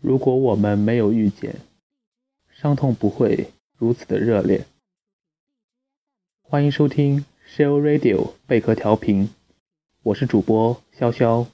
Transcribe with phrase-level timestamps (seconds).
[0.00, 1.56] 如果我们没有遇见，
[2.50, 4.64] 伤痛不会如此的热烈。
[6.40, 9.30] 欢迎收听 Shell Radio 贝壳调频，
[10.04, 11.46] 我是主播潇潇。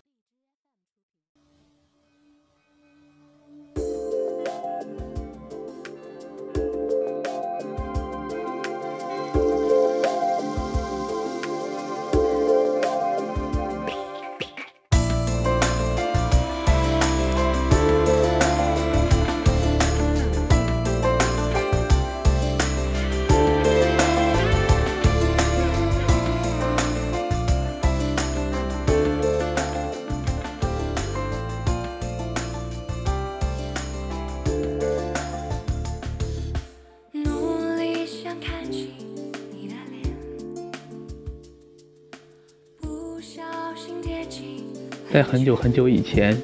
[45.15, 46.37] 在很久很久以前，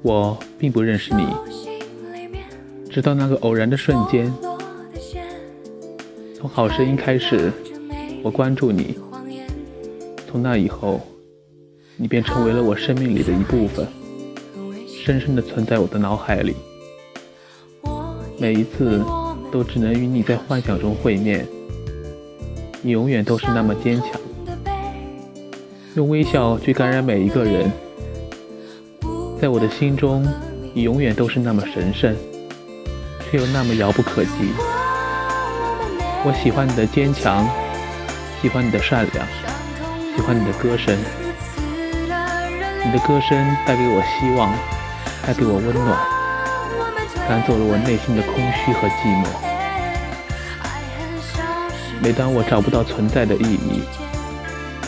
[0.00, 1.26] 我并不认识你，
[2.90, 4.32] 直到那个偶然的瞬间，
[6.34, 7.52] 从好声音开始，
[8.22, 8.98] 我关注你，
[10.26, 10.98] 从那以后，
[11.98, 13.86] 你便成为了我生命里的一部分，
[14.88, 16.56] 深深的存在我的脑海里。
[18.38, 19.04] 每一次
[19.52, 21.46] 都只能与你在幻想中会面，
[22.80, 24.18] 你永远都是那么坚强，
[25.94, 27.70] 用微笑去感染每一个人。
[29.40, 30.26] 在我的心中，
[30.72, 32.16] 你永远都是那么神圣，
[33.30, 34.30] 却又那么遥不可及。
[36.24, 37.48] 我喜欢你的坚强，
[38.42, 39.24] 喜欢你的善良，
[40.16, 40.98] 喜欢你的歌声。
[42.84, 44.52] 你的歌声带给我希望，
[45.24, 45.96] 带给我温暖，
[47.28, 49.28] 赶走了我内心的空虚和寂寞。
[52.02, 53.82] 每当我找不到存在的意义，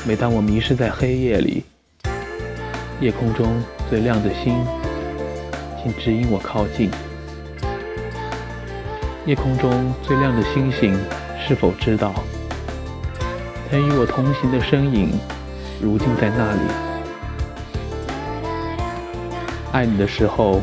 [0.06, 1.64] 每当我迷失在黑夜里，
[3.00, 4.54] 夜空中最亮的星，
[5.82, 6.88] 请指引我靠近。
[9.24, 10.96] 夜空中最亮的星星，
[11.44, 12.14] 是否知道，
[13.68, 15.10] 曾与我同行的身影，
[15.82, 16.60] 如今在那里？
[19.72, 20.60] 爱你的时候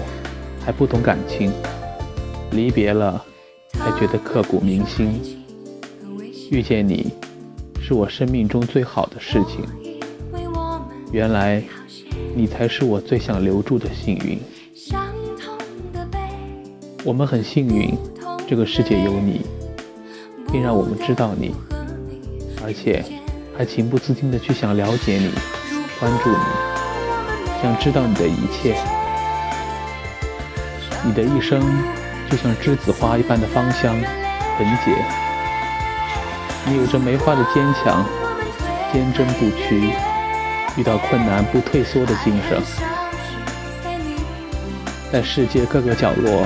[0.65, 1.51] 还不懂感情，
[2.51, 3.21] 离别了
[3.73, 5.21] 才觉得刻骨铭心。
[6.49, 7.11] 遇见你，
[7.85, 9.65] 是我生命中最好的事情。
[11.11, 11.61] 原来，
[12.33, 14.39] 你才是我最想留住的幸运。
[17.03, 17.93] 我们很幸运，
[18.47, 19.41] 这个世界有你，
[20.49, 21.53] 并让我们知道你，
[22.65, 23.03] 而且
[23.57, 25.29] 还情不自禁地去想了解你、
[25.99, 28.77] 关注你，想知道你的一切。
[31.05, 31.59] 你的一生
[32.31, 33.93] 就像栀子花一般的芳香、
[34.55, 35.32] 纯洁。
[36.65, 38.05] 你有着梅花的坚强、
[38.93, 39.91] 坚贞不屈，
[40.77, 42.61] 遇到困难不退缩的精神，
[45.11, 46.45] 在世界各个角落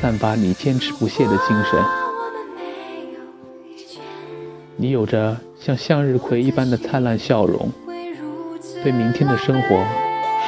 [0.00, 1.82] 散发你坚持不懈的精神。
[4.76, 7.70] 你有着像向日葵一般的灿烂笑容，
[8.82, 9.84] 对明天的生活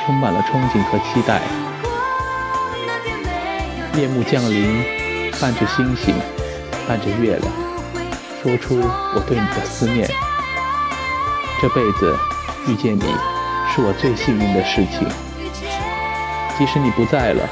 [0.07, 1.43] 充满了憧憬和期待。
[3.97, 4.85] 夜幕降临，
[5.41, 6.15] 伴着星星，
[6.89, 7.64] 伴着月亮。
[8.45, 10.07] 说出我对你的思念，
[11.63, 12.15] 这辈子
[12.69, 13.01] 遇见你
[13.75, 15.09] 是我最幸运的事情。
[16.59, 17.49] 即使你不在了，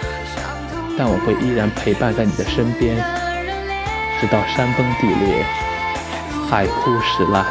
[0.98, 3.02] 但我会依然陪伴在你的身边，
[4.20, 5.42] 直到山崩地裂，
[6.50, 7.46] 海枯石烂。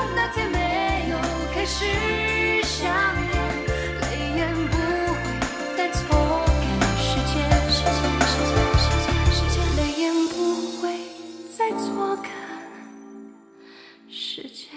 [14.33, 14.69] 时间。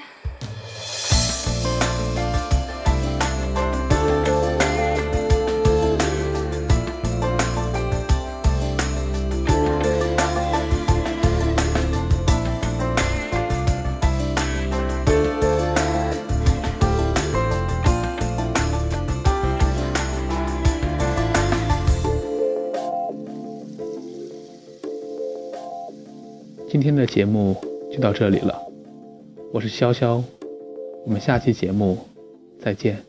[26.69, 27.56] 今天的节目
[27.93, 28.74] 就到这里了。
[29.55, 30.21] 我是潇潇，
[31.06, 31.97] 我们下期节目
[32.59, 33.01] 再见。